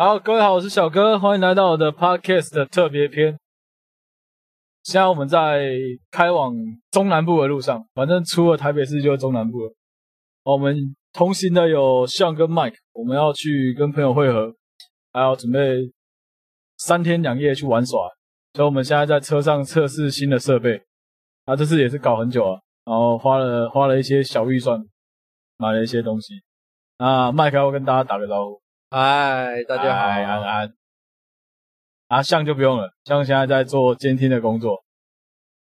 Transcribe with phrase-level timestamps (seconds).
[0.00, 3.38] 好，各位好，我是小哥，欢迎来到我的 podcast 的特别篇。
[4.82, 5.68] 现在我们在
[6.10, 6.54] 开往
[6.90, 9.74] 中南部的路上，反正出了台北市就是中南部了。
[10.42, 14.50] 我们同行的有 Sean 跟 Mike，我们要去跟朋友会合，
[15.12, 15.92] 还要准备
[16.78, 18.08] 三天两夜去玩耍，
[18.54, 20.82] 所以我们现在在车上测试新的设备。
[21.44, 24.82] 啊，这次也是搞很久啊，然后花了花了一些小预算，
[25.58, 26.32] 买了一些东西。
[26.96, 28.58] 啊，Mike 要跟大家打个招呼。
[28.92, 30.74] 嗨，大家好，安安。
[32.08, 34.82] 啊，像就不用了，像现在在做监听的工作。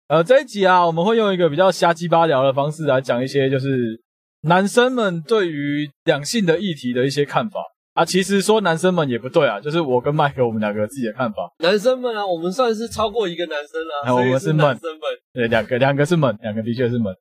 [0.08, 4.02] 呃，这一集啊，我们会用一个比较瞎鸡巴聊的方式来讲一些，就是
[4.44, 7.60] 男生们对于两性的议题的一些看法
[7.96, 8.06] 啊。
[8.06, 11.52] 其实说男生们也不对啊，就是我跟麦克我们两个自己的看法。
[11.60, 15.02] 男生们啊，我们算是超过一个男生了，啊，我们是男生们，
[15.34, 17.14] 对，两个两个是们，两个的确是们。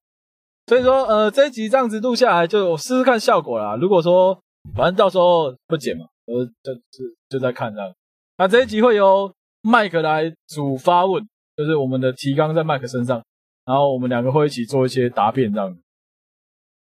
[0.68, 3.74] 所以说，呃，这一集这样子录下来，就我试试看效果啦。
[3.74, 4.40] 如果说，
[4.74, 7.94] 反正到时候不剪嘛，呃，就就就在看这样。
[8.38, 13.24] 那这一集会由麦克来主发问，就是我们的提纲在麦克身上，
[13.64, 15.76] 然后我们两个会一起做一些答辩这样。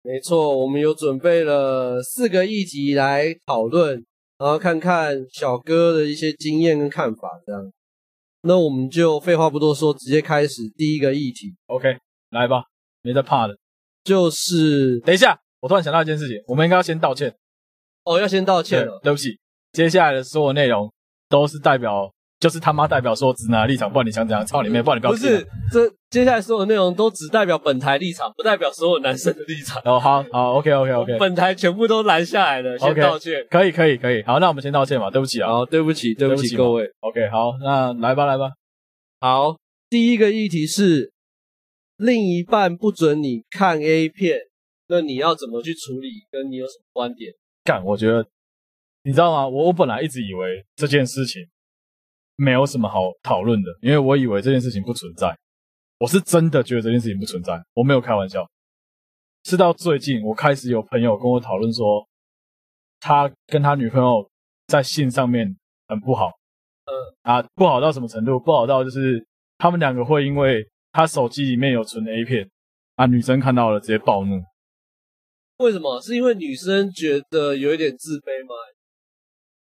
[0.03, 4.05] 没错，我们有准备了四个议题来讨论，
[4.39, 7.73] 然后看看小哥的一些经验跟看法这样。
[8.43, 11.55] 那我们就废话不多说，直接开始第一个议题。
[11.67, 11.97] OK，
[12.31, 12.65] 来吧，
[13.03, 13.57] 没在怕的。
[14.03, 17.33] 就是等一下，我突然想到一件事情，我们应该要先道歉。
[18.05, 18.99] 哦，要先道歉了。
[19.03, 19.39] 对，对不起，
[19.73, 20.93] 接下来的所有内容
[21.29, 25.13] 都是代表，就是他妈代表说直男立场，不管你想怎样，操你妹，不管你不要。
[25.13, 29.81] 不是，这接下来所有内容都只代表本台立场，不代表所有男生的立场。
[29.85, 33.41] 哦，好好，OK，OK，OK， 本台全部都拦下来了，先道歉。
[33.45, 34.23] Okay, 可以，可以，可以。
[34.25, 35.49] 好，那我们先道歉吧，对不起啊。
[35.49, 36.91] 好，对不起，对不起各位。
[37.01, 38.51] OK，好，那来吧，来吧。
[39.21, 39.57] 好，
[39.89, 41.13] 第一个议题是，
[41.97, 44.39] 另一半不准你看 A 片，
[44.89, 46.09] 那你要怎么去处理？
[46.31, 47.33] 跟你有什么观点？
[47.65, 48.27] 干，我觉得，
[49.05, 49.47] 你知道吗？
[49.47, 51.47] 我我本来一直以为这件事情
[52.37, 55.37] 没有什么好讨论的，因为我以为这件事情不存在。
[55.99, 58.45] 我是真的觉得这件事情不存在，我没有开玩笑。
[59.45, 62.07] 是到最近，我开始有朋友跟我讨论说，
[62.99, 64.29] 他跟他女朋友
[64.67, 65.57] 在性上面
[65.87, 66.33] 很不好。
[66.87, 68.41] 呃啊，不好到什么程度？
[68.41, 69.25] 不好到就是
[69.59, 72.51] 他们两个会因为他手机里面有存 A 片，
[72.97, 74.43] 啊，女生看到了直接暴怒。
[75.63, 76.01] 为什么？
[76.01, 78.55] 是因为女生觉得有一点自卑吗？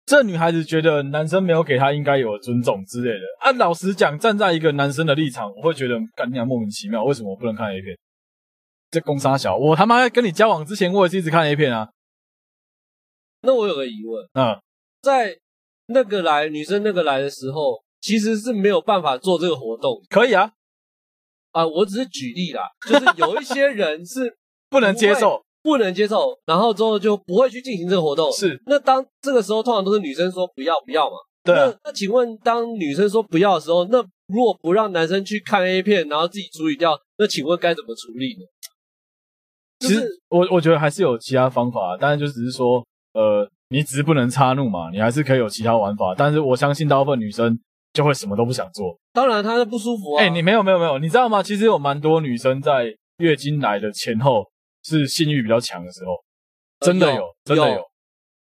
[0.06, 3.20] 这女孩子觉得男生没有给她应该有的尊重之类的。
[3.40, 7.96] 啊，老实讲，站在一个男生的立场，我会觉得干你娘莫名其妙，为什么我不能看 A 片？
[8.90, 11.90] 这公杀小，我他妈在跟你交往之前，我也是一直看 A 片啊。
[13.42, 14.60] 那我有个疑问，嗯，
[15.00, 15.38] 在
[15.86, 20.02] 那个来女生那个来的时候，其实是没有办法做这个活动。
[20.08, 20.52] 可以啊，
[21.52, 24.36] 啊，我只是举例啦，就是有一些人是
[24.68, 25.44] 不能接受。
[25.62, 28.30] 不能接受，然后之后就不会去进行这个活动。
[28.32, 31.16] 是，那当这个时候通常都是女生说不要不要嘛。
[31.44, 31.66] 对啊。
[31.66, 38.46] 那那请问，当女生说不要的时候，那如果不让男生去看 A 片，然后自己处理掉，那请问该怎么处理呢？
[39.80, 42.84] 其实我我觉得还是有其他方法，当然就只是说，
[43.14, 46.14] 呃，你只是不能插怒嘛，你还是可以有其他玩法。
[46.16, 47.58] 但是我相信大部分女生
[47.94, 48.94] 就会什么都不想做。
[49.12, 50.22] 当然，她是不舒服啊。
[50.22, 51.42] 哎，你没有没有没有，你知道吗？
[51.42, 54.44] 其实有蛮多女生在月经来的前后。
[54.82, 56.12] 是性欲比较强的时候，
[56.80, 57.84] 真的有，真的有，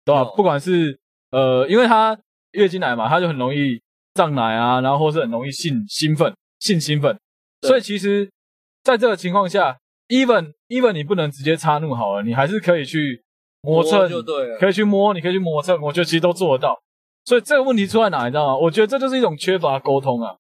[0.04, 0.24] 对吧？
[0.36, 1.00] 不管是
[1.32, 2.18] 呃，因为她
[2.52, 3.82] 月经来嘛，她就很容易
[4.14, 7.20] 胀奶啊，然后或是很容易性兴奋、性兴奋，
[7.62, 8.30] 所以其实
[8.84, 9.78] 在这个情况下
[10.08, 13.24] ，even even 你不能直接插入好了，你还是可以去
[13.62, 16.80] 磨蹭，就对了，可以去摸，你可以去磨蹭，我觉得其实都做得到。
[17.26, 18.58] 所以这个问题出在哪，你知道吗？
[18.58, 20.36] 我觉得这就是一种缺乏沟通啊。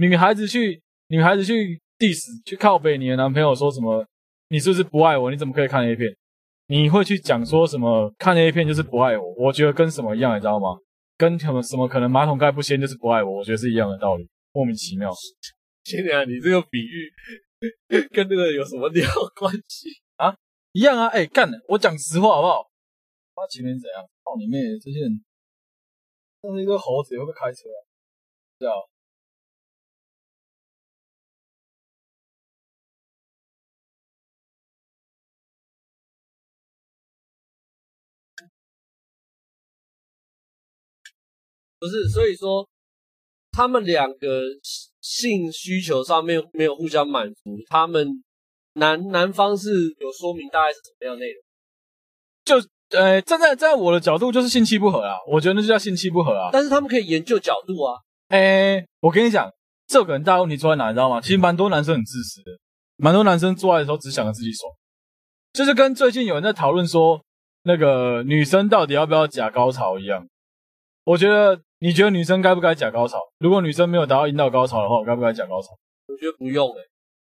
[0.00, 4.04] 女孩子去，女孩子去 diss 去靠北你的男朋友说什么？
[4.48, 5.30] 你是不是不爱我？
[5.30, 6.14] 你怎么可以看 A 片？
[6.66, 9.34] 你会去讲说什么看 A 片就是不爱我？
[9.36, 10.76] 我觉得跟什么一样，你知道吗？
[11.16, 13.38] 跟什么什么可能马桶盖不掀就是不爱我？
[13.38, 15.12] 我觉得是一样的道理，莫名其妙。
[15.84, 17.12] 天啊，你这个比喻
[18.12, 19.06] 跟这个有什么鸟
[19.38, 20.34] 关系啊？
[20.72, 21.06] 一样啊！
[21.08, 22.70] 哎、欸，干，我讲实话好不好？
[23.36, 24.02] 他前面怎样？
[24.24, 24.58] 操你妹！
[24.82, 25.24] 这些人，
[26.42, 27.78] 那一个猴子也会不会开车啊？
[28.58, 28.74] 对啊。
[41.84, 42.66] 不是，所以说
[43.52, 44.42] 他们两个
[45.02, 48.08] 性需求上面没有互相满足，他们
[48.76, 49.68] 男男方是
[50.00, 51.42] 有说明大概是什么样内容？
[52.42, 52.56] 就
[52.98, 56.48] 呃，站在站在我的角度，就是性气不合啊，我觉得那就叫性气不合啊。
[56.50, 58.00] 但是他们可以研究角度啊。
[58.28, 59.52] 哎，我跟你讲，
[59.86, 61.20] 这个很大问题出在哪，你知道吗？
[61.20, 62.50] 其实蛮多男生很自私的，
[62.96, 64.72] 蛮多男生做爱的时候只想着自己爽，
[65.52, 67.22] 就是跟最近有人在讨论说，
[67.64, 70.26] 那个女生到底要不要假高潮一样。
[71.04, 73.18] 我觉得你觉得女生该不该假高潮？
[73.40, 75.68] 如果女生没有达到阴道高潮的话，我该不该假高潮？
[76.08, 76.88] 我觉得不用诶、欸。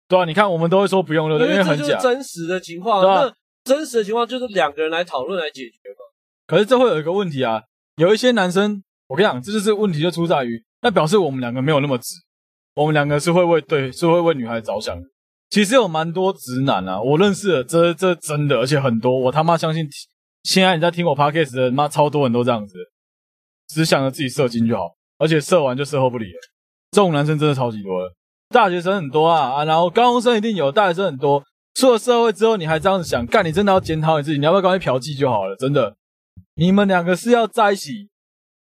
[0.08, 1.52] 对啊，你看我们都会说不用，对不对？
[1.52, 1.98] 因为很假。
[1.98, 3.34] 真实的情况，啊、那
[3.64, 6.06] 真实的情况就是两个人来讨论来解决嘛。
[6.46, 7.60] 可是这会有一个问题啊，
[7.96, 12.14] 有一些男生，我跟你讲，这就是问题就出在于，那表示我们两个没有那么直，
[12.76, 15.08] 我们两个是会为对，是会为女孩着想的。
[15.50, 19.84] 其实有蛮多直男啊，我认识的，这这真的，而且很多，我他妈相信，
[20.44, 22.76] 现在你在听我 podcast 的，妈超多人都这样子，
[23.68, 26.40] 只想着自己射精就好，而且射完就射后不理了，
[26.92, 28.14] 这种男生真的超级多的。
[28.50, 31.44] 大学生很多啊啊，然后高中生一定有，大学生很多。
[31.74, 33.44] 出了社会之后，你还这样子想干？
[33.46, 35.56] 你真的要检讨你自己，你要不要赶快嫖妓就好了？
[35.58, 35.94] 真的，
[36.56, 38.08] 你们两个是要在一起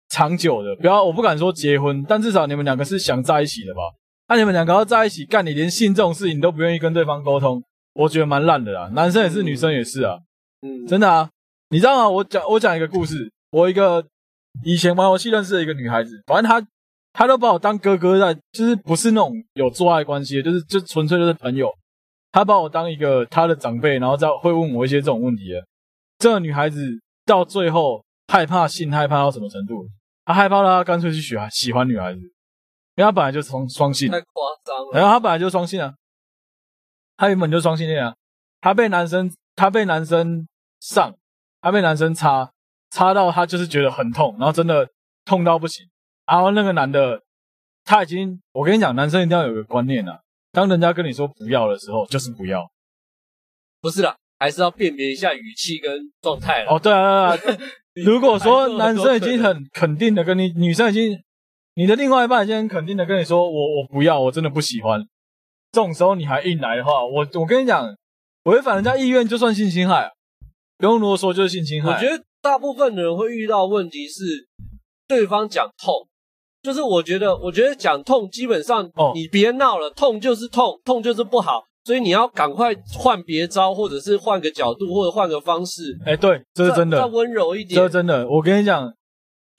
[0.09, 3.81] 长久的，不要，我不敢说结婚，但至少你们两个是想在一起的吧？
[4.29, 7.63] 那你们两个要在一起干，你连性这种事情都不愿意跟对方沟通，
[7.93, 8.89] 我觉得蛮烂的啦。
[8.95, 10.17] 男生也是，女生也是啊，
[10.61, 11.29] 嗯，真的啊。
[11.69, 12.09] 你知道吗？
[12.09, 14.03] 我讲我讲一个故事，我一个
[14.63, 16.65] 以前玩游戏认识的一个女孩子，反正她。
[17.15, 21.71] 她都把我当哥哥在，就是不是那种有做爱关系的，就是就纯粹就是朋友。
[22.31, 25.63] 她把我当一个她的长辈，然后再会问我一些这种问题的。
[26.17, 26.83] 这个女孩子
[27.23, 29.87] 到最后害怕性，害怕到什么程度？
[30.25, 32.25] 她害怕到她干脆去喜欢喜欢女孩子，因
[32.95, 34.09] 为她本来就双双性。
[34.09, 34.27] 太夸
[34.65, 34.91] 张了。
[34.93, 35.93] 然后她本来就双性啊，
[37.15, 38.15] 她原本就双性恋啊。
[38.59, 40.47] 她被男生，她被男生
[40.79, 41.15] 上，
[41.61, 42.51] 她被男生插，
[42.93, 44.87] 插到他就是觉得很痛，然后真的
[45.25, 45.85] 痛到不行。
[46.25, 47.19] 然后那个男的，
[47.83, 50.19] 他已经，我跟你讲，男生一定要有个观念啊，
[50.51, 52.61] 当人家跟你说不要的时候，就是不要，
[53.81, 55.91] 不是啦，还是要辨别一下语气跟
[56.21, 56.63] 状态。
[56.65, 57.59] 哦，对啊，对啊，
[58.05, 61.21] 如果说男生已经很肯定的跟你，女生已经，
[61.75, 65.01] 你的另外一半已经很肯定的跟你说，我我不要，我真的不喜欢，
[65.71, 67.93] 这种时候你还硬来的话，我我跟你讲，
[68.43, 70.09] 违反人家意愿就算性侵害，
[70.77, 71.91] 不用啰嗦就是性侵害。
[71.91, 74.47] 我觉得大部分的人会遇到问题是，
[75.07, 76.07] 对方讲痛。
[76.61, 85.97] 就是我觉得，我觉得讲痛基本上，你别闹了，痛就是痛，痛就是不好，所以你要赶快换别招，或者是换个角度，或者换个方式。
[86.05, 87.75] 哎，对，这是真的，再温柔一点。
[87.75, 88.87] 这是真的，我跟你讲，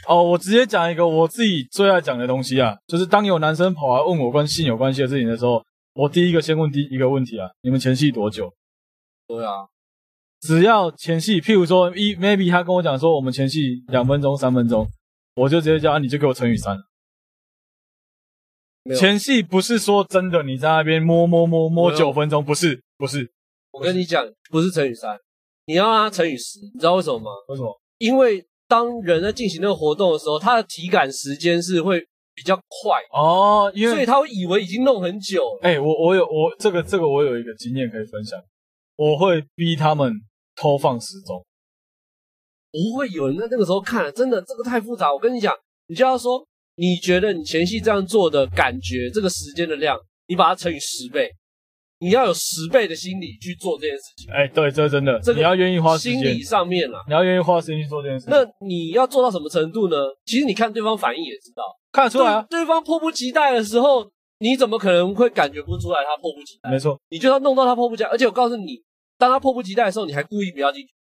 [0.08, 5.62] 哦，我直接讲一个我自己最爱讲的东西啊，就是当有男生跑来问我跟性有关系的事情的时候，
[5.94, 8.50] 我第一个先问第一个问题啊，你们前戏多久？
[9.26, 9.66] 对啊，
[10.46, 14.86] 只要前戏，譬如说一 maybe 他跟我讲说我们前戏两分钟、三分钟，
[15.36, 16.76] 我就直接叫他，你就给我乘以三。
[18.94, 23.32] 前戏不是说真的，你在那边摸摸摸摸九分钟，不是不是。
[23.72, 25.18] 我跟你讲，不是乘以三，
[25.64, 27.30] 你要让它乘以十，你知道为什么吗？
[27.48, 27.80] 为什么？
[27.96, 35.42] 因为当人在进行那个活动的时候，他的体感时间是会比较快哦，因为所以他会以为已经弄很久。
[35.62, 38.38] 哎、欸，我我有我这个这个我有一个经验可以分享，
[38.96, 40.12] 我会逼他们
[40.56, 41.44] 偷放时钟，
[42.70, 45.12] 不会有人在那个时候看了，真的这个太复杂。
[45.12, 45.54] 我跟你讲，
[45.86, 46.46] 你就要说。
[46.76, 49.96] 你觉得你前戏这样做的感觉，这个时间的量，
[50.26, 51.30] 你把它乘以十倍，
[52.00, 54.28] 你要有十倍的心理去做这件事情。
[54.32, 56.18] 哎，对，这是真的，这个你要愿意花时间。
[56.18, 58.34] 心理上面啦，你要愿意花时间去做这件事情。
[58.34, 59.96] 那你要做到什么程度呢？
[60.26, 61.62] 其实你看对方反应也知道，
[61.92, 62.44] 看得出来啊。
[62.50, 64.04] 对，对方迫不及待的时候，
[64.38, 66.70] 你怎么可能会感觉不出来他迫不及待？
[66.72, 68.08] 没错，你就要弄到他迫不及待。
[68.08, 68.82] 而且我告诉你，
[69.18, 70.92] 当他迫不及待的时候，你还故意不要进去，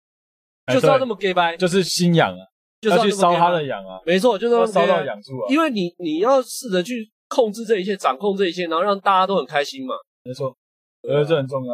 [0.67, 2.47] 哎、就是要这么 gay 掰，就是心痒啊。
[2.83, 4.01] 就是要去烧他的痒啊！
[4.05, 5.47] 没错，就是要烧到痒处啊！
[5.49, 9.95] 因为你你要试着去控制这一切，掌控这一切，然后让大家都很开心嘛。
[10.25, 10.53] 没错，
[11.03, 11.73] 我觉得这很重要。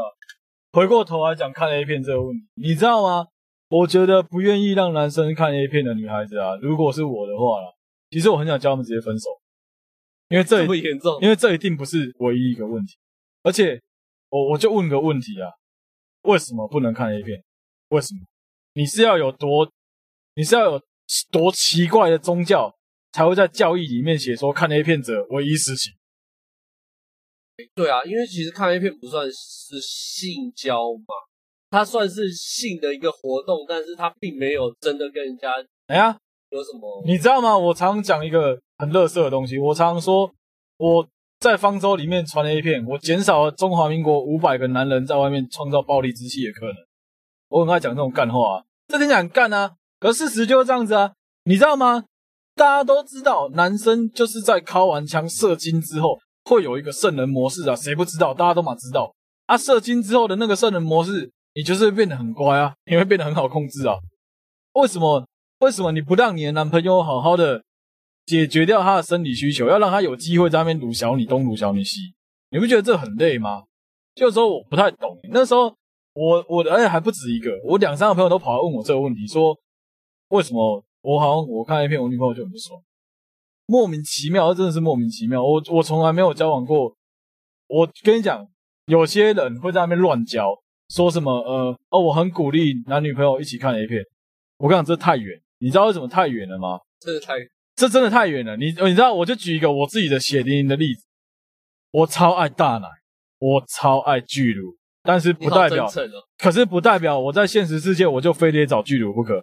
[0.75, 3.27] 回过头来讲看 A 片这个问题，你知道吗？
[3.71, 7.73] 我觉得不愿意让男生看 A 片的女孩子啊，如果是我的话啦，
[8.11, 9.31] 其实我很想叫他们直接分手，
[10.29, 12.99] 因为这这么严重，因为这一定不是唯一一个问题。
[13.45, 13.81] 而且
[14.29, 15.49] 我我就问个问题啊，
[16.29, 17.43] 为什么不能看 A 片？
[17.89, 18.21] 为什么？
[18.75, 19.71] 你是要有多？
[20.35, 20.83] 你是要有？
[21.31, 22.71] 多奇怪的宗教
[23.13, 25.91] 才会在教义里面写说看 A 片者唯一死刑？
[27.75, 31.15] 对啊，因为其实看 A 片不算是性交嘛，
[31.71, 35.51] 它算是性的一个活动，但是它并没有真的跟人家
[35.87, 36.15] 哎呀
[36.51, 37.03] 有什么？
[37.07, 37.57] 你知道吗？
[37.57, 40.31] 我常讲一个很乐色的东西，我常常说
[40.77, 41.09] 我
[41.41, 46.75] 在方舟里面传了一片，我减少了中华民国五百个男人在外面创造暴力之气的可能。
[47.49, 49.73] 我很爱讲这种干话啊，这听起来很干啊。
[50.01, 51.13] 可事实就是这样子啊，
[51.45, 52.05] 你知道吗？
[52.57, 58.35] 大家都知道，男生就是在敲完枪射精之后会有一个圣人模式啊，谁不知道？
[58.35, 59.15] 大家都嘛知道
[59.47, 59.57] 啊。
[59.57, 63.95] 射精之后的那个圣人模式，你就是会变得很乖啊，你会变得很好控制啊。
[64.73, 65.25] 为什么？
[65.61, 67.63] 为什么你不让你的男朋友好好的
[68.29, 72.15] 解决掉他的生理需求，要让他有机会在那边鲁小你东鲁小你西？
[72.51, 73.65] 你不觉得这很累吗？
[74.15, 75.19] 就是说我不太懂。
[75.31, 75.75] 那时候
[76.13, 79.59] 我我而且还不止一个，我两三个朋友都跑来问我这个问题，说。
[80.31, 82.79] 为什么我好像我看 A 片，我女朋友就很不爽，
[83.65, 85.43] 莫名其妙，真的是莫名其妙。
[85.43, 86.95] 我我从来没有交往过。
[87.67, 88.47] 我跟你讲，
[88.89, 90.55] 有些人会在那边乱交，
[90.91, 94.03] 说什么呃哦，我很鼓励男女朋友一起看 A 片。
[94.59, 96.79] 我跟你讲，这太远，你知道为什么太远了吗？
[97.01, 97.33] 真的太，
[97.79, 98.57] 这真的太远了。
[98.57, 101.05] 你你知道，我就举一个我自己的血淋淋的例子，
[101.93, 102.89] 我超爱大奶，
[103.39, 104.77] 我超爱巨乳。
[105.05, 105.91] 但是不代表，哦、
[106.37, 109.43] 可是不代表我在现实世界我就非得找巨乳不可。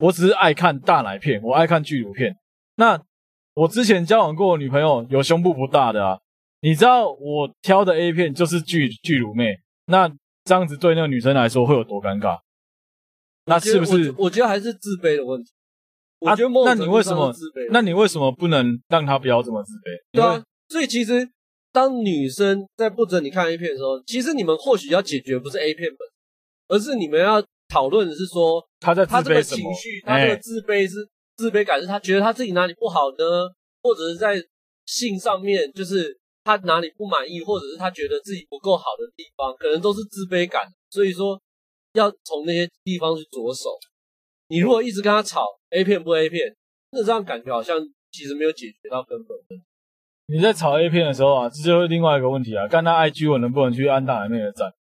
[0.00, 2.36] 我只是爱看大奶片，我爱看巨乳片。
[2.74, 3.00] 那
[3.54, 6.18] 我之前交往过的女朋友有胸部不大的啊，
[6.60, 9.56] 你知道我挑的 A 片就是巨巨乳妹。
[9.86, 10.08] 那
[10.44, 12.40] 这样子对那个女生来说会有多尴尬？
[13.46, 14.12] 那是不是？
[14.18, 15.50] 我觉得还是自卑的问题。
[16.18, 17.34] 我觉得、啊、那你为什么？
[17.70, 20.00] 那你为什么不能让他不要这么自卑？
[20.12, 21.28] 对啊，所以其实。
[21.72, 25.98] 当女生在不准你看 A 片的时候，其实你们或许要解决不是 A 片本，
[26.68, 31.06] 而是你们要讨论的是说，他在他这个情绪，他这个自卑是
[31.36, 33.24] 自卑感，是他觉得他自己哪里不好呢？
[33.82, 34.42] 或者是在
[34.86, 40.66] 性上面，就是他哪里不满意，或者是他觉得自己不够好的地方，可能都是自卑感。
[40.88, 41.38] 所以说，
[41.92, 43.68] 要从那些地方去着手。
[44.48, 45.44] 你如果一直跟他吵
[45.76, 46.56] A 片不 A 片，
[46.92, 47.76] 那这样感觉好像
[48.10, 49.62] 其实没有解决到根本的。
[50.28, 52.66] 你在炒 A 片的时候啊，这就是另外一个问题啊。
[52.66, 54.72] 看他 IG 我能不能去按大奶妹的赞？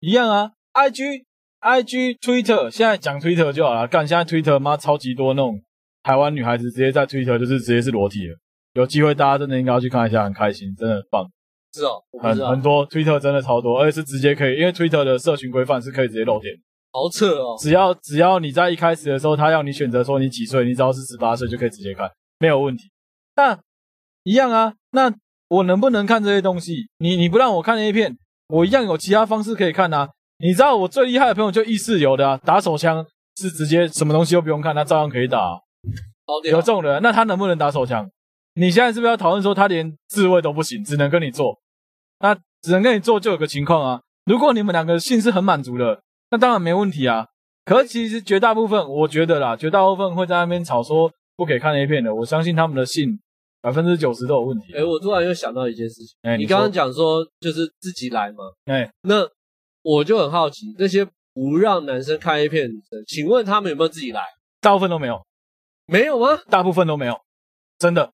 [0.00, 1.24] 一样啊，IG、
[1.60, 3.86] IG、Twitter，现在讲 Twitter 就好了。
[3.86, 5.62] 干，现在 Twitter 妈超级多那种
[6.02, 8.36] 台湾女孩子直接在 Twitter 就是直接是裸体了。
[8.74, 11.24] 有机会大家真的应该要去看一下，很开心，真的很棒。
[11.72, 16.54] 是哦，很很多 Twitter 真的超多，而且是直接可以，因为 Twitter 的社群规范是可以直接露点。
[16.96, 17.54] 好扯哦！
[17.60, 22.90] 只要只要你在一开始的时候，他要你选择说你几岁，你只要是十八岁就可以直接看，没有问题。
[23.36, 23.58] 那
[24.22, 25.12] 一样啊，那
[25.48, 26.88] 我能不能看这些东西？
[26.96, 28.16] 你你不让我看 A 片，
[28.48, 30.08] 我一样有其他方式可以看啊。
[30.38, 35.58] 你知道我最厉害的朋友就意识流的啊，打手枪是直接什么东西都不用看，他照样可以打啊。
[36.44, 38.10] 有这种人，那他能不能打手枪？
[38.54, 41.60] 你现在是不是要讨论说他连自卫都不行，只能跟你做？
[42.20, 46.00] 那只能跟你做就有个情况啊，如果你们两个性是很满足的，
[46.30, 47.26] 那当然没问题啊。
[47.64, 53.18] 可是其实绝大部分，我觉得啦，绝大部分会在那边吵说不可以看 A 片的，我相信他们的信。
[53.62, 54.72] 百分之九十都有问题。
[54.74, 56.14] 哎、欸，我突然又想到一件事情。
[56.38, 58.44] 你刚刚讲说就是自己来嘛。
[58.66, 59.28] 哎、欸，那
[59.82, 61.04] 我就很好奇，那些
[61.34, 64.22] 不让男生看 A 片的女生，请问他们有没有自己来？
[64.60, 65.20] 大部分都没有。
[65.86, 66.38] 没有吗？
[66.48, 67.18] 大部分都没有。
[67.76, 68.12] 真的。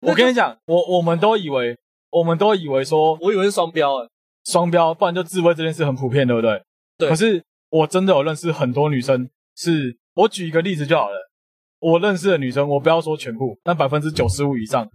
[0.00, 1.76] 我跟你讲，我我们都以为，
[2.08, 4.08] 我们都以为说，我以为是双标哎。
[4.46, 6.62] 双标，不然就自慰这件事很普遍，对不对？
[7.00, 7.08] 对。
[7.08, 11.16] 可是我真的有认识很多女生是，是我举一个例子就好了。
[11.80, 14.86] 我认识的女生，我不要说全部，但百分之九十五以上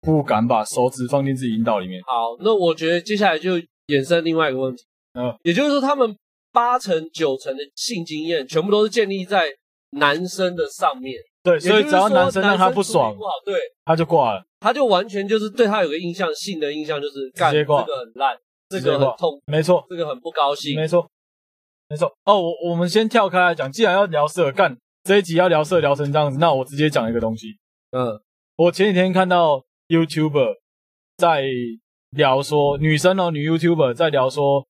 [0.00, 2.00] 不敢把手指放进自己阴道里面。
[2.06, 3.56] 好，那我觉得接下来就
[3.88, 4.84] 衍生另外一个问题，
[5.14, 6.16] 嗯，也就是说，他们
[6.52, 9.48] 八成九成的性经验全部都是建立在
[9.98, 11.16] 男生的上面。
[11.42, 18.36] 对，所以只要男生让他不爽，不好，对，他就挂了，他就完全就是对他有个印象，性的印象就是干这个很烂，
[18.68, 21.08] 这个很痛，没错，这个很不高兴，没错，
[21.88, 22.12] 没错。
[22.24, 24.76] 哦，我我们先跳开来讲，既然要聊色干。
[25.04, 27.56] 这一集要聊色聊成这样子，那我直接讲一个东西。
[27.92, 28.20] 嗯，
[28.56, 30.56] 我前几天看到 YouTuber
[31.16, 31.46] 在
[32.10, 34.66] 聊说，女生哦，女 YouTuber 在聊说，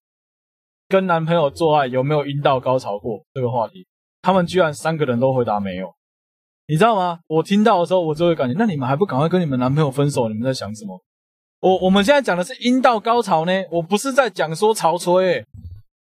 [0.88, 3.84] 跟男朋友做爱有没有阴道高潮过这个话题，
[4.22, 5.92] 他们居然三个人都回答没有。
[6.68, 7.18] 你知道吗？
[7.26, 10.28] 我听到的时候，我就会感觉，那你们还不赶快跟你们男朋友分手？
[10.28, 11.02] 你们在想什么？
[11.60, 15.46] 我我们现在讲的是阴道高潮呢，我不是在讲说潮吹、欸，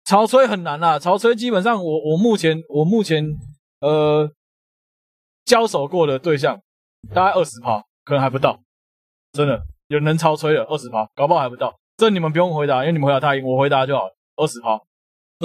[0.05, 3.35] 潮吹很难啊，潮吹基本上我我目前我目前。
[3.81, 4.31] 呃，
[5.43, 6.59] 交手过的对象
[7.13, 8.57] 大概二十趴，可能还不到，
[9.33, 11.75] 真的有人超吹了二十趴，搞不好还不到。
[11.97, 14.07] 这你们不用回答，因为你们回答太硬，我回答就好。
[14.37, 14.81] 二十趴，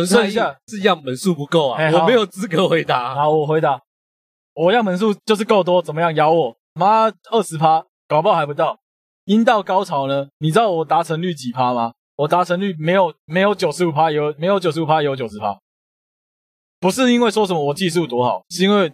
[0.07, 3.15] 剩下是样本数不够啊，欸、我没有资格回答。
[3.15, 3.83] 好，我回答，
[4.55, 6.15] 我样本数就是够多，怎么样？
[6.15, 8.79] 咬我妈二十趴，搞不好还不到。
[9.25, 10.29] 阴道高潮呢？
[10.39, 11.93] 你知道我达成率几趴吗？
[12.21, 15.59] 我达成率没有没有九十五趴，有没有九十五趴，有九十趴。
[16.79, 18.93] 不是因为说什么我技术多好，是因为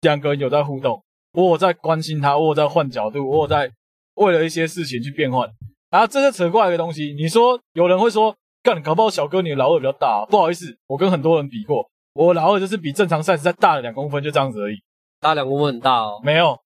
[0.00, 3.70] 两个人有在互动，我有在关心他，我有在换角度，我有在
[4.14, 5.46] 为了一些事情去变换。
[5.90, 7.12] 然后这是扯过来的东西。
[7.12, 10.24] 你说有人会说，干，搞不好小哥你的老二比较大啊。
[10.24, 14.76] 不好意思，我跟很多人比过，我老二就是比正常 size 再大了两公分，就这样子而已。
[15.20, 16.18] 大两公分很大哦？
[16.24, 16.58] 没有，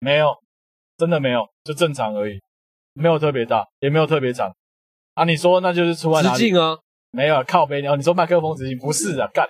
[0.00, 0.36] 没有，
[0.96, 2.40] 真的没有，就正常而已，
[2.94, 4.52] 没有特别大，也没有特别长。
[5.16, 6.38] 啊，你说那就是出在哪里？
[6.38, 6.78] 直径啊？
[7.10, 7.96] 没有，靠北鸟。
[7.96, 8.78] 你说麦克风直径？
[8.78, 9.48] 不是啊，干。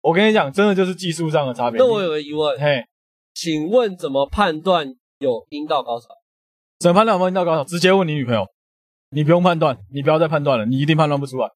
[0.00, 1.78] 我跟你讲，真的就是技术上的差别。
[1.78, 2.84] 那我有个疑问，嘿，
[3.32, 6.08] 请问怎么判断有阴道高潮？
[6.80, 7.62] 怎么判断有没有阴道高潮？
[7.62, 8.44] 直接问你女朋友，
[9.10, 11.46] 你不用判断，你不要再判断了，你一定判断不出来。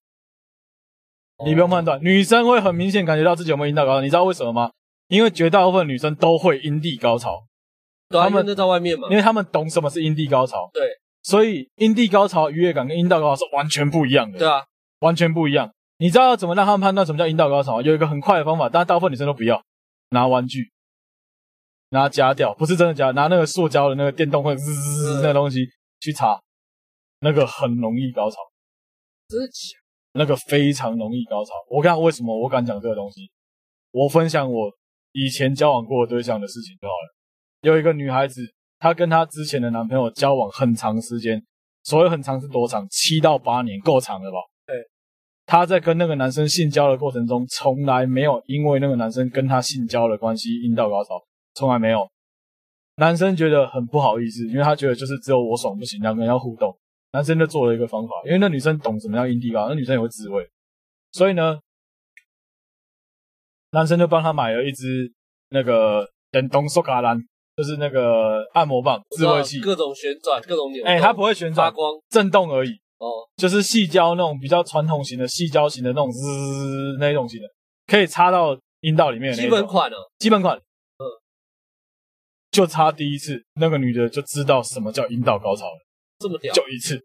[1.39, 4.71] 哦、你不用判断，女生会很明显感觉到自己有没有阴道高潮，你知道为什么吗？
[5.09, 7.45] 因为绝大部分女生都会阴蒂高潮，
[8.09, 10.71] 他们都在外面嘛，因为他们懂什么是阴蒂高潮。
[10.73, 10.83] 对，
[11.23, 14.39] 所以阴蒂高潮愉悦感跟阴道高潮是完全不一样的。
[14.39, 14.65] 对啊，
[15.01, 15.73] 完全不一样。
[15.99, 17.83] 你知道怎么让他们判断什么叫阴道高潮吗？
[17.83, 19.63] 有一个很快的方法，但大部分女生都不要，
[20.11, 20.73] 拿玩具，
[21.91, 25.65] 拿夹掉，不是真的夹，拿那个塑胶的那个电动会滋滋滋那个东西
[26.01, 26.41] 去擦，
[27.21, 28.37] 那个很容易高潮。
[29.29, 29.79] 真的假？
[30.15, 31.53] 那个非常容易高潮。
[31.71, 33.31] 我看为什么我敢讲这个东西，
[33.93, 34.71] 我分享我
[35.13, 37.15] 以前交往过的对象的事情就好了。
[37.63, 38.43] 有一个女孩子，
[38.83, 41.41] 她跟她之前的男朋友交往很长时间，
[41.85, 42.85] 所谓很长是多长？
[42.91, 44.39] 七到八年，够长了吧？
[44.67, 44.75] 对。
[45.47, 51.11] 她在跟那个男生性交的过程中，从来没有因为那个男生跟她性交的关系阴道高潮，
[51.55, 52.11] 从来没有。
[52.97, 56.77] 男生觉得很不好意思，因为他觉得就是只有我爽不行，两个人要互动。
[57.13, 60.51] 男生就做了一个方法，因为那女生懂什么叫阴蒂高，那女生也会自慰，
[61.13, 61.61] 所以呢，
[63.71, 65.13] 男生就帮她买了一支
[65.51, 67.19] 那个电动苏卡兰，
[67.57, 70.85] 就是那个按摩棒、自慰器，各种旋转、各种扭。
[70.85, 72.71] 哎、欸，它不会旋转，发光、震动而已。
[72.99, 77.47] 哦，就是细胶那种比较传统型的细胶型的那种滋那种型的，
[77.87, 79.43] 可以插到阴道里面的那。
[79.43, 80.57] 基本款啊，基本款。
[80.57, 81.05] 嗯，
[82.51, 85.87] 就插第一次，那个女的就知道什么叫阴道高潮了。
[86.19, 87.05] 这么屌，就一次，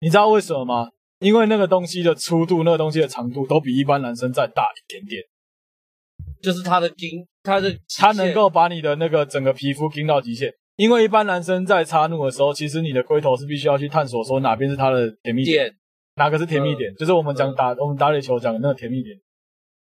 [0.00, 0.88] 你知道为什么吗？
[1.20, 5.22] 因为那个东西的粗度，那个东西的长度都比一般男生再大一点点，
[6.42, 10.52] 就是它的筋，它的它能够把你的那个整个皮肤筋到极限。
[10.76, 15.74] 因为一般男生在插入的时候，其实你的龟头是必须要去探索说哪边是它的甜蜜点，点
[16.16, 19.16] 哪个是甜蜜点，嗯、就是我们讲打、嗯、我们打垒球讲的那个甜蜜点。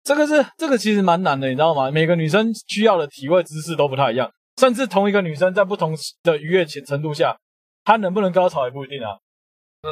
[0.02, 1.90] 这个是这个其实蛮难的，你知道吗？
[1.90, 7.36] 每个女生需要的体位姿势都不太一样，甚至同一个女生在不同的愉悦程度下。
[7.84, 9.10] 她能不能高潮也不一定啊。
[9.82, 9.88] 嗯，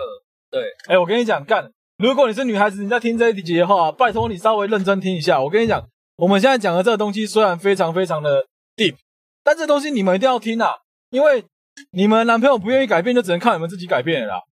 [0.50, 0.62] 对。
[0.86, 5.40] 哎、欸，我跟你讲，干，如果你是女孩子，你在听这一集的话，拜托你稍微认真听一下。
[5.40, 5.86] 我跟你讲，
[6.18, 8.44] 我们现在讲的这个东西虽然非常非常的
[8.76, 8.96] deep，
[9.44, 10.72] 但这东西你们一定要听啊，
[11.10, 11.44] 因为
[11.92, 14.42] 你们男朋友不愿意改变，就只能靠你们自己改变了啦。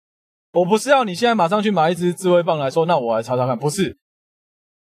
[0.53, 3.97] 我不是要你现在马上去买一支自慰棒来说，那我来查查看，不是。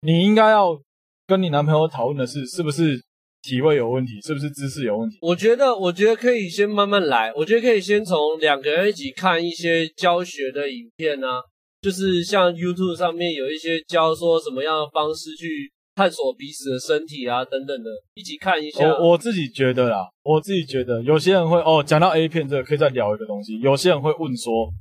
[0.01, 0.81] 你应该要
[1.27, 3.03] 跟你男朋友讨论的是，是不是？
[3.41, 5.17] 体位有问题，是不是姿势有问题？
[5.19, 7.34] 我觉得，我觉得可以先慢慢来。
[7.34, 11.41] 我觉得可以先从两个人一起看一些教学的影片啊，
[11.81, 18.87] 就是像 YouTube 上面有一些教说什么样的方式去探索彼此的身体啊，等等的，一起看一下。
[18.87, 23.59] 我我自己觉得啦，我自己觉得有些人会哦，讲到 A 片这个可以再聊一个东西。
[23.59, 24.73] 有些人会问说，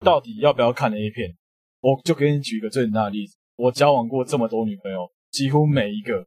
[0.00, 1.34] 到底要不要看 A 片？
[1.80, 6.24] 我就给你举一个最简单的例子，我交往过这么多女朋友，几乎每一个。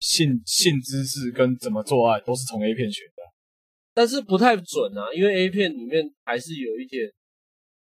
[0.00, 3.22] 性性知识跟怎么做爱都是从 A 片学的，
[3.94, 7.08] 但是不太准啊，因为 A 片里面还是有一点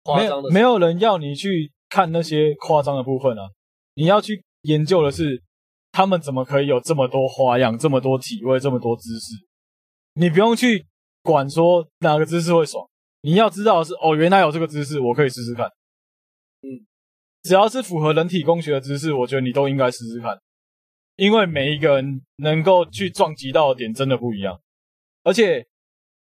[0.03, 0.49] 夸张的。
[0.49, 3.49] 没有人要你去看那些夸张的部分啊，
[3.95, 5.43] 你要去研究的是
[5.97, 9.33] 他们怎么可以有这么多花样、这么多体位、这么多姿势。
[10.13, 10.86] 你不用去
[11.23, 12.88] 管说哪个姿势会爽，
[13.21, 15.65] 你要知道的是哦，原来有这个姿势，我可以试试看。
[16.62, 16.86] 嗯，
[17.41, 20.38] 只要是符合人体工学的姿势，我觉得你都应该试试看。
[21.15, 24.62] 因为每一个人能够去撞击到的点真的不一样，
[25.23, 25.65] 而且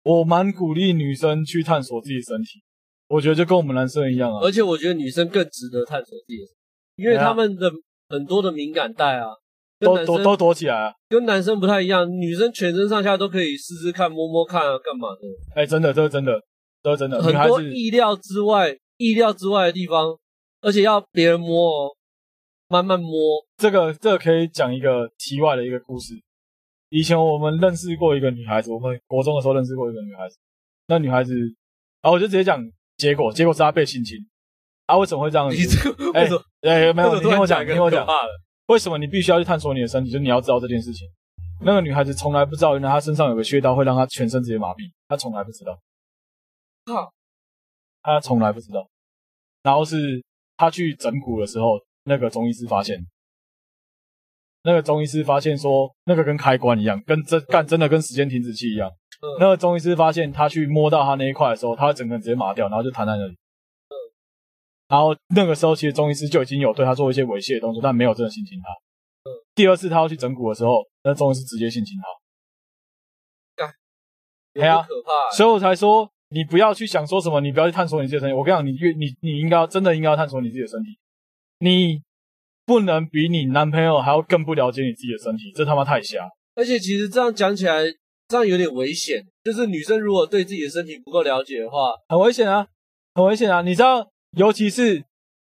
[0.03, 2.61] 我蛮鼓励女生去探索自己的身体，
[3.07, 4.41] 我觉得就跟我们男生一样啊。
[4.43, 6.53] 而且我觉得女生更值得探索自己的身
[6.97, 7.71] 体，因为他们的
[8.09, 9.29] 很多的敏感带啊，
[9.79, 12.09] 都都都躲起来啊，跟男生不太一样。
[12.09, 15.61] 女生全身上下都可以试试看，摸摸看啊，干嘛的？
[15.61, 16.39] 哎，真的，这是真的，
[16.81, 20.17] 这是真的，很多意料之外、意料之外的地方，
[20.61, 21.95] 而且要别人摸哦。
[22.67, 23.11] 慢慢摸，
[23.57, 26.15] 这个这个可以讲一个题外的一个故事。
[26.89, 30.35] 以前我们认识过一个女孩子，我们国中的时候认识过一个女孩子。
[30.87, 31.35] 那女孩子，
[32.01, 32.59] 然后我就直接讲
[32.97, 34.17] 结果，结果是她被性侵。
[34.87, 35.55] 啊，为什么会这样子？
[35.55, 36.41] 你这个为什么？
[36.61, 38.03] 哎，没有，你听我讲，听我讲。
[38.67, 40.11] 为什么你必须要去探索你的身体？
[40.11, 41.07] 就是你要知道这件事情。
[41.61, 45.79] 那个女孩子从来不知道，原来她身上有个穴道会让她全身直接麻痹，她从来不知道。
[46.85, 47.11] 靠，
[48.01, 48.87] 她从来不知道。
[49.63, 50.23] 然后是
[50.57, 51.79] 她去整骨的时候。
[52.07, 53.03] 那个中医师发现，
[54.61, 58.87] 那个中医师发现说，那个跟开关一样，跟真干真的跟时间停止器一样。
[59.23, 63.35] 嗯、那个中医师发现，他去摸到他那一块的时候，他整个人直接麻掉，然后就瘫在那里。
[64.87, 68.69] 嗯、然后那个时候，其实中医师就已经有对他做一些猥亵的动作，但没有真的性侵他。
[69.29, 72.03] 嗯、第二次他要去整蛊的时候，那中医师直接性侵他。
[73.55, 73.73] 干，
[74.53, 75.35] 有点可怕、欸。
[75.35, 78.33] 所以我才说，你不要去想说什么，你不要去探索你自己的身体。
[78.33, 80.97] 我跟你讲，你越你你应该要真的应该要探索你自己的身体。
[81.59, 82.01] 你
[82.65, 86.27] 不能比你男朋友还要更不了解你自己的身体，这他妈太瞎！
[86.55, 87.83] 而且其实这样讲起来，
[88.27, 89.23] 这样有点危险。
[89.43, 92.67] 就是女生如果对自己的身体不够了解的话，很危险啊，
[93.13, 93.61] 很危险啊！
[93.61, 95.05] 你知道，尤其是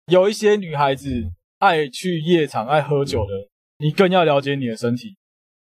[0.07, 3.33] 有一些女孩子爱去夜场、爱喝酒的，
[3.79, 5.15] 你更要了解你的身体。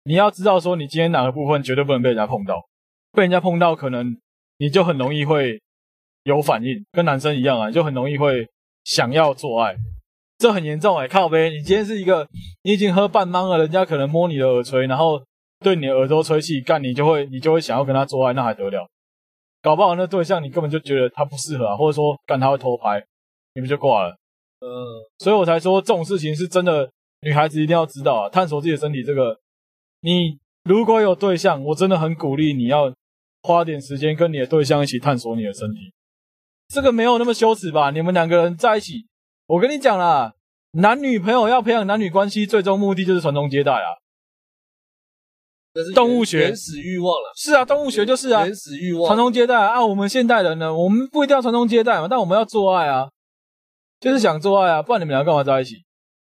[0.03, 2.55] 你要知道说，你今天哪个部分绝对不能被人家碰到，
[3.11, 4.17] 被人家碰到，可能
[4.57, 5.61] 你就很容易会
[6.23, 8.47] 有反应，跟男生一样啊，就很容易会
[8.85, 9.75] 想要做爱，
[10.37, 12.27] 这很严重哎、欸，靠呗，你今天是一个，
[12.63, 15.21] 你已经喝半茫了，人家可能摸你的耳垂，然后
[15.59, 18.89] 对你的耳朵吹气，干你就会，你就会想要跟他做爱，那还得了？
[19.61, 23.03] 搞不好那对象你根本就觉得他不适合啊，或者说干他会偷拍，
[23.53, 24.15] 你们就挂了。
[24.59, 24.67] 嗯，
[25.19, 26.89] 所以我才说这种事情是真的，
[27.21, 29.39] 女孩子一定要知道啊，探索自己的身体这个。
[30.01, 32.93] 你如果有对象，我真的很鼓励你要
[33.43, 35.91] 花点时间跟你的对象一起探索你的身体。
[36.67, 37.91] 这个没有那么羞耻吧？
[37.91, 39.05] 你们两个人在一起，
[39.47, 40.33] 我跟你讲啦，
[40.73, 43.89] 男女朋友要培养男女关系，最终目的就是传宗接代啊。
[45.73, 47.31] 这是动物学原始欲望了。
[47.35, 49.85] 是啊，动物学就是啊，原始欲望，传宗接代啊。
[49.85, 53.07] 我们现代人呢，我们不一定要传宗接代嘛，但我们要做爱啊，
[53.99, 55.75] 就是想做爱啊，不然你们两个干嘛在一起？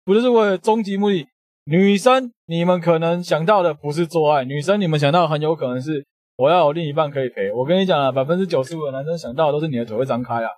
[0.05, 1.27] 不就是为了终极目的？
[1.65, 6.05] 女生，你们可能想到的不是做爱，女生你们想到很有可能是
[6.37, 7.53] 我要有另一半可以陪。
[7.53, 10.49] 我跟你讲啊，百分之九十五的男生想到的都是你的腿会张开啊，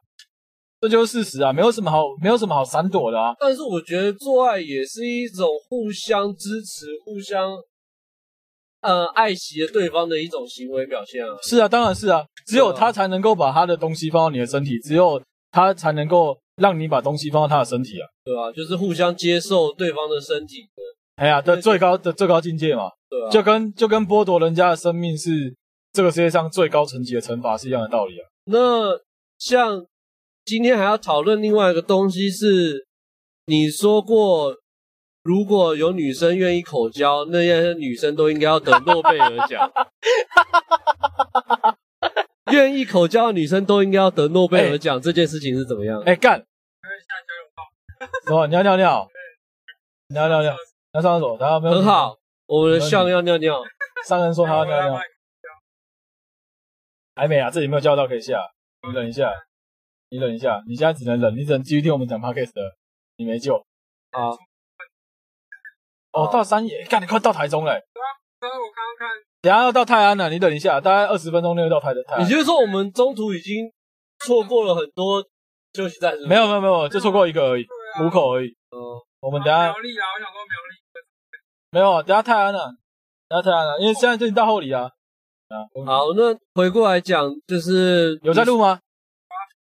[0.80, 3.34] 这就是事实啊，没有什么好，没有什么好闪躲的啊。
[3.38, 7.50] 但是我觉得做爱也是一种互相支持、互相
[8.82, 11.34] 呃爱惜对方的一种行为表现啊。
[11.42, 18.06] 是啊，当然是啊，只有他才能够把他的东西放到你的身体，只有他才能够让你把东西放到他的身体啊。
[18.24, 20.82] 对啊，就是互相接受对方的身体的。
[21.16, 25.54] 哎呀，的最高的最高境界嘛，对啊，就跟就跟剥夺人家的生命是
[25.92, 28.26] 这个世界上最高层级的惩罚是一样的道理啊。
[28.46, 28.98] 那
[29.38, 29.84] 像
[30.44, 32.86] 今天还要讨论另外一个东西是，
[33.46, 34.56] 你说过
[35.22, 39.70] 如果有女生愿意口交，那些女生都应该要得诺贝尔奖。
[42.50, 46.00] 愿意口交的女生都应该要得诺贝尔奖，这件事情是怎么样？
[46.02, 46.44] 哎，干！
[48.26, 48.46] 什么？
[48.48, 49.08] 你要尿尿？
[50.08, 50.54] 你要尿尿？
[50.92, 52.18] 要上厕所，他没有很好。
[52.46, 53.62] 我们的象要尿尿。
[54.06, 55.00] 商人说他要尿尿，
[57.14, 58.40] 还没啊，这里没有叫到可以下。
[58.82, 59.32] 你忍一下，
[60.10, 62.60] 你忍一下，你现在只能忍，你只能继续听我们讲 podcast 的，
[63.16, 63.64] 你没救。
[64.10, 64.36] 好。
[66.12, 67.72] 哦，到三野，干，你快到台中了。
[67.72, 69.08] 对啊，刚刚我刚刚看。
[69.42, 72.22] 等下要到泰安了，你等一下，大概二十分钟内就到台的泰安。
[72.22, 73.70] 也就是说，我们中途已经
[74.20, 75.24] 错过了很多
[75.72, 76.14] 休息站？
[76.28, 77.66] 没有没有没有，就错过一个而已，
[78.04, 78.48] 五口而已。
[78.70, 78.78] 嗯，
[79.20, 79.64] 我们等下。
[79.64, 80.72] 苗栗啊，我想说苗栗。
[81.70, 82.70] 没有啊，等下泰安了，
[83.28, 84.90] 等下泰安了，因为现在最近到后里啊。
[85.48, 88.78] 啊，好，那回过来讲，就是有在录吗？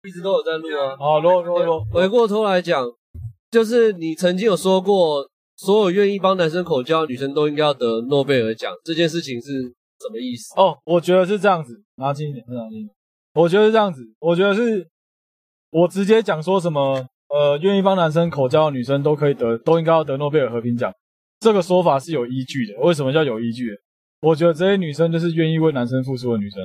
[0.04, 0.96] 一直都有在录啊。
[0.98, 1.84] 好，录录录。
[1.94, 2.86] 回过头来讲，
[3.52, 9.64] 就是你曾经有说过，所有愿意帮男生口交的女生都应该要得诺贝尔奖，这件事情是
[10.00, 10.54] 什么意思？
[10.56, 12.96] 哦，我觉得是这样子，拿近一点，拿近一点。
[13.34, 14.88] 我觉得是这样子，我觉得是，
[15.72, 20.94] 我直接讲说什么，呃，愿意帮男生口交的女生都可以得，都应该要得诺贝尔和平奖。
[21.40, 22.80] 这个说法是有依据的。
[22.82, 23.78] 为什么叫有依据？
[24.22, 26.62] 我觉得这些女生就是愿意为男生付出的女生，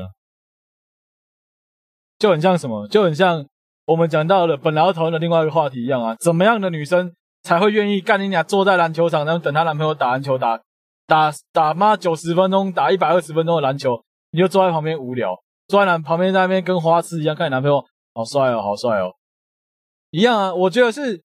[2.18, 3.46] 就很像什么，就很像
[3.84, 6.16] 我们讲到的本来要讨论的另外一个话题一样啊。
[6.20, 10.60] 怎么样的女生才会愿意干你俩坐在篮球场，然后等她男朋友打篮球，打
[11.06, 15.34] 打打妈九十分钟，打一百二十分钟的篮球，你就坐在旁边无聊，
[15.68, 19.12] 坐在旁边在那边跟花痴一样看你男朋友，好帅哦，好帅哦，
[20.10, 20.54] 一样啊。
[20.54, 21.22] 我觉得是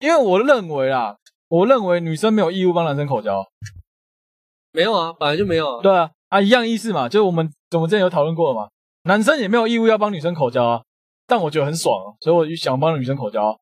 [0.00, 1.16] 因为我认为啦。
[1.48, 3.44] 我认为女生没有义务帮男生口交，
[4.72, 5.82] 没有啊，本来就没有啊。
[5.82, 8.68] 对啊，啊一样意思嘛，就是我们我们之前有讨论过了嘛，
[9.04, 10.82] 男生也没有义务要帮女生口交啊，
[11.28, 13.56] 但我觉得很爽啊，所以我就想帮女生口交。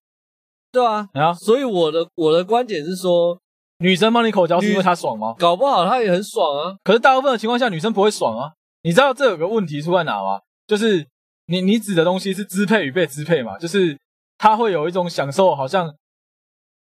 [0.72, 3.38] 对啊，啊，所以我的我的观点是说，
[3.78, 5.34] 女生帮你口交是因为她爽吗？
[5.38, 6.74] 搞不好她也很爽啊。
[6.82, 8.50] 可是大部分的情况下，女生不会爽啊。
[8.82, 10.40] 你知道这有个问题出在哪吗？
[10.66, 11.06] 就是
[11.46, 13.96] 你你指的东西是支配与被支配嘛，就是
[14.38, 15.94] 她会有一种享受，好像。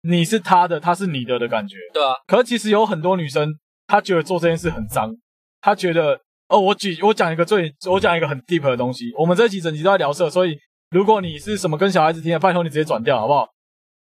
[0.04, 2.10] 你是他的，他是你的的感觉，对啊。
[2.26, 3.54] 可是其实有很多女生，
[3.86, 5.16] 她觉得做这件事很脏，
[5.60, 9.12] 她觉得哦，我举我讲一个最，我讲一个很 deep 的东西。
[9.16, 10.58] 我们这一集整集都在聊色，所以
[10.90, 13.48] 如果你是什么跟小孩子听的，拜托你直接转掉好不好？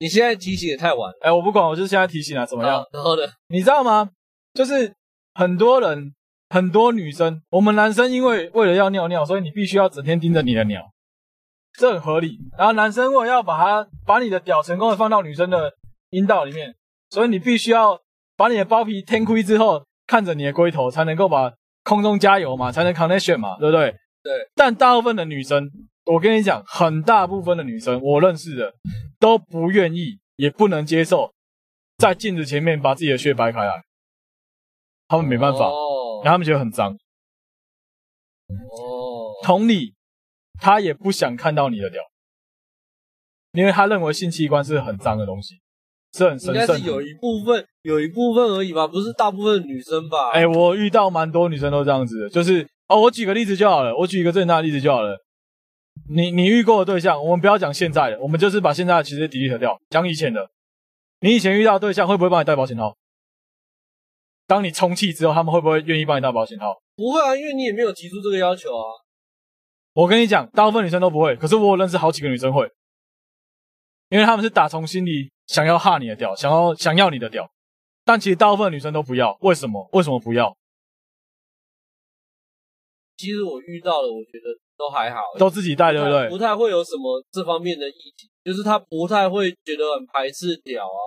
[0.00, 2.84] 你现在提醒也太晚了，哎，我不管，我就是现在提醒了，怎么样？
[2.92, 3.22] 然后呢？
[3.48, 4.10] 你知道吗？
[4.52, 4.92] 就是
[5.34, 6.12] 很多人，
[6.48, 10.82] 很多女生，我们男生因为为了要尿尿，所以你必须要整天盯着你的鸟，
[11.78, 12.38] 这很合理。
[12.58, 15.72] 然后男生为了要把它把你的屌成功的放到女生的。
[16.12, 16.74] 阴道里面，
[17.10, 17.96] 所以你必须要
[18.36, 21.52] 把你的包皮天亏之后，看着你的龟头，才能够把
[21.84, 23.92] 空中加油嘛，才能 connection 嘛，对不对？
[24.24, 24.32] 对。
[24.56, 25.70] 但大部分的女生，
[26.10, 28.74] 我跟你讲，很大部分的女生，我认识的
[29.20, 31.32] 都不愿意，也不能接受，
[31.98, 33.84] 在镜子前面把自己的血掰开来，
[35.06, 36.92] 他们没办法，哦，然后他们觉得很脏。
[38.48, 39.30] 哦。
[39.44, 39.94] 同理，
[40.60, 42.02] 他也不想看到你的屌，
[43.52, 45.60] 因为他认为性器官是很脏的东西。
[46.12, 46.60] 是很神圣的。
[46.60, 50.30] 应该是有一部分，有一部分而已吧，不是大部分女生吧？
[50.32, 55.16] 哎、欸，我遇到蛮多女生都这样子的，就是哦，我举个例子就好了，我举一个最大的例子就好了。
[56.08, 60.50] 你你遇过的对象，我们不要讲现在的，我们就是把现在的其实 delete 掉，讲以前的。
[61.20, 62.96] 你以前遇到的对象会不会帮你带保险套？
[64.46, 66.80] 当你充气之后，他们会不会愿意帮你带保险套？
[66.96, 68.84] 不会啊，因为你也没有提出这个要求啊。
[69.92, 72.70] 我跟你讲，大部分女生都不会，可是我有认识好几个女生会，
[74.08, 77.50] 因为他们是打从心里想要哈你的屌，想要想要你的屌，
[78.04, 79.88] 但其实大部分女生都不要，为什么？
[79.92, 80.56] 为什么不要？
[83.16, 86.26] 其实我遇到了，我觉得都还好，都自己带，对不对？
[86.30, 90.98] 不太会有什么这方面的议题，就是他不太会觉得很排斥屌啊。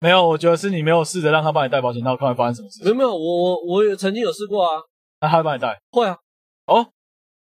[0.00, 2.82] 没有，我觉得是你没有试着让他帮你戴保险套，看会发生什么事。
[2.82, 4.82] 没有没有，我我我也曾经有试过啊。
[5.20, 5.78] 那他会帮你戴？
[5.92, 6.18] 会啊。
[6.66, 6.88] 哦，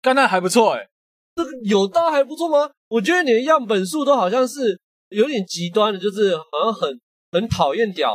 [0.01, 0.85] 干那还不错哎。
[1.35, 2.69] 这个有到还不错吗？
[2.89, 4.77] 我觉得你的样本数都好像是
[5.09, 6.99] 有点极端的，就是好像很
[7.31, 8.13] 很讨厌屌。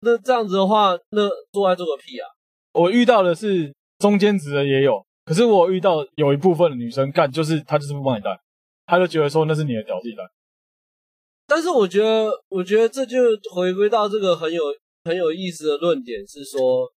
[0.00, 2.26] 那这样子的话，那做爱做个屁啊！
[2.72, 3.72] 我遇到的是。
[3.98, 8.30] 中间值的也有，可是我遇到有一部分的女生干，就是她就是不帮你带，
[8.86, 10.22] 她就觉得说那是你的屌自己戴。
[11.46, 13.18] 但是我觉得，我觉得这就
[13.54, 14.62] 回归到这个很有
[15.04, 16.90] 很有意思的论点，是说，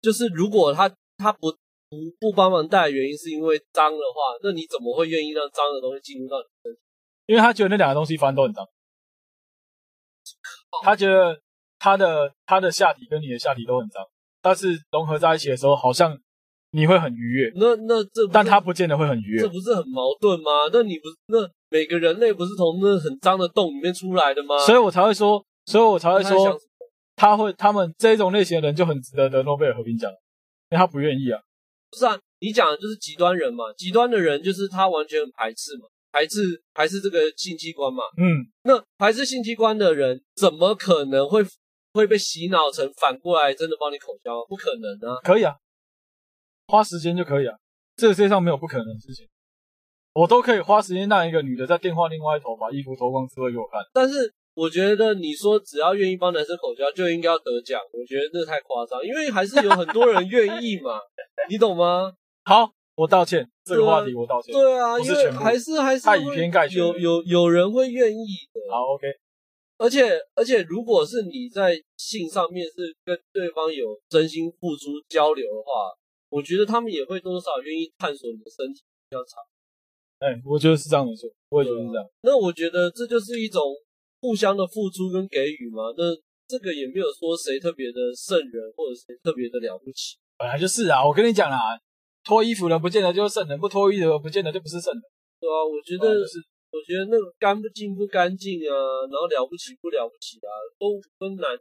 [0.00, 6.80] 就是如果他他不不不帮忙带，原因是因为脏的话，那你怎么会愿意让脏的东西进入到你身体？
[7.26, 8.66] 因为他觉得那两个东西反正都很脏，
[10.82, 11.40] 他觉得
[11.78, 14.04] 他的他的下体跟你的下体都很脏。
[14.40, 16.16] 但是融合在一起的时候，好像
[16.74, 17.52] 你会很愉悦。
[17.54, 19.40] 那那这，但他不见得会很愉悦。
[19.40, 20.50] 这不是很矛盾吗？
[20.72, 24.58] 那你不是那每个人类不是从那很脏的洞里面出来的吗？
[24.58, 26.58] 所以我才会说，所以我才会说，
[27.14, 30.10] 他会他们这种类型的人就很值得得诺贝尔和平奖，
[30.70, 31.40] 因为他不愿意啊。
[31.90, 38.02] 不是啊，你讲的就是极端人嘛，极端的人就是他完全很排斥嘛，排斥排斥这个性器官嘛。
[38.16, 41.44] 嗯，那排斥性器官的人怎么可能会？
[41.94, 44.44] 会被洗脑成反过来真的帮你口交？
[44.48, 45.14] 不可能啊！
[45.22, 45.54] 可以啊，
[46.66, 47.56] 花时间就可以啊。
[47.96, 49.28] 这个世界上没有不可能的事情，
[50.14, 53.80] 我都可以花时间让一个女的在电话另外一头把衣服脱光之后给我看。
[53.92, 60.98] 但是我觉得你说只要愿意帮男生口交就应该要得奖，我觉得这太夸张，因为还是有很多人愿意嘛，
[61.50, 62.12] 你懂吗？
[62.44, 64.52] 好，我道歉，这个话题我道歉。
[64.52, 68.60] 对啊，因为还是还是太以偏概全，有有有人会愿意的。
[68.72, 69.06] 好，OK。
[69.76, 75.90] 而且而且，如果是你在性上面是跟对方有真心付出交流的话，
[76.34, 79.38] 我觉得他们也会多少愿意探索你的身体比较长。
[80.18, 82.02] 哎、欸，我觉得是这样没错，我也觉得是这样。
[82.22, 83.62] 那我觉得这就是一种
[84.20, 85.94] 互相的付出跟给予嘛。
[85.96, 86.10] 那
[86.48, 91.06] 这个也没有说谁特别的圣人或者谁特别的了不起，本来就是啊。
[91.06, 91.78] 我跟你讲啦，
[92.24, 95.02] 脱衣服的不见得就是圣人，不脱衣服的不见得就不是圣人。
[95.38, 96.42] 对啊，我觉得是。
[96.74, 98.74] 我觉得那个干不净不干净啊，
[99.06, 101.54] 然后了不起不了不起啊，都分难，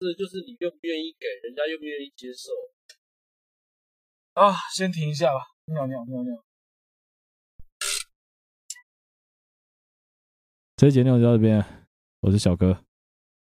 [0.00, 2.56] 这就是你愿不愿意给人家，愿不愿意接受
[4.36, 4.54] 啊。
[4.74, 6.42] 先停一下吧，尿尿尿尿。
[10.76, 11.64] 这一节内容就到这边，
[12.20, 12.78] 我是小哥。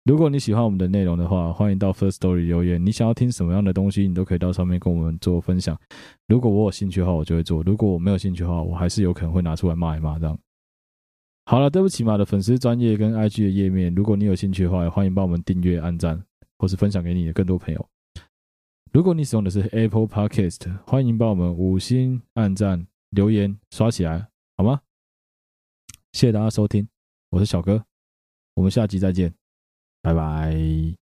[0.05, 2.85] 如果你喜欢我们的内容的话，欢迎到 First Story 留言。
[2.85, 5.81] 你想要听什么样的东西，你都可以到上面跟我们做分享。
[6.27, 10.37] 如果我有兴趣的话，我就会做；如果我没有兴趣的话，我还是有可能会拿出来骂一骂这样。
[11.45, 16.21] 好了，对不起嘛的粉丝专业跟 IG 的页面，如果你有兴趣的话，也欢迎帮我们订阅、按赞，
[16.59, 17.89] 或是分享给你的更多朋友。
[18.93, 24.29] 如果你使用的是 Apple Podcast，欢迎帮我们五星按赞、留言刷起来，
[24.59, 24.83] 好吗？
[26.13, 26.87] 谢谢大家收听，
[27.31, 27.83] 我是小哥，
[28.53, 29.33] 我们下集再见，
[30.03, 31.02] 拜拜。